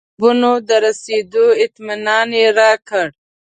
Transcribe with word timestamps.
د 0.03 0.03
کتابونو 0.09 0.51
د 0.67 0.69
رسېدو 0.85 1.45
اطمنان 1.63 2.29
یې 2.39 2.47
راکړ. 2.59 3.05